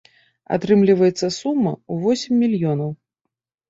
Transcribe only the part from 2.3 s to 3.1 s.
мільёнаў.